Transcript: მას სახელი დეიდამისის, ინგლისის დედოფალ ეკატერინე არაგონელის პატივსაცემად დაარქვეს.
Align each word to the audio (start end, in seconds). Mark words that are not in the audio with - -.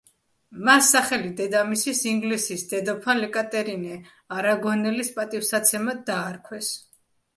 მას 0.67 0.87
სახელი 0.93 1.29
დეიდამისის, 1.41 2.01
ინგლისის 2.11 2.63
დედოფალ 2.73 3.23
ეკატერინე 3.27 3.99
არაგონელის 4.39 5.13
პატივსაცემად 5.19 6.03
დაარქვეს. 6.09 6.73